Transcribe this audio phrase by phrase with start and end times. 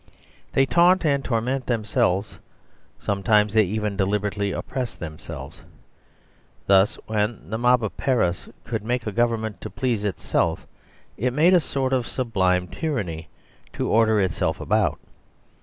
[0.53, 2.39] They taunt and torment themselves;
[2.97, 5.61] sometimes they even deliberately oppress themselves.
[6.65, 10.65] Thus, when the mob of Paris could make a Government to please itself,
[11.17, 13.27] it made a sort of sublime tyranny
[13.73, 14.97] to order itself about.